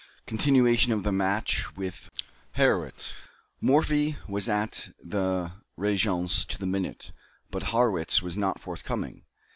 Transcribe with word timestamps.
CONTINUATION 0.25 0.91
OF 0.93 1.03
THE 1.03 1.11
MATCH 1.11 1.75
WITH 1.77 2.09
HARRWITZ. 2.53 3.13
Morphy 3.61 4.17
was 4.27 4.49
at 4.49 4.89
the 4.99 5.51
Régence 5.77 6.43
to 6.47 6.57
the 6.57 6.65
minute, 6.65 7.11
but 7.51 7.65
Harrwitz 7.65 8.19
was 8.19 8.35
not 8.35 8.59
forthcoming. 8.59 9.25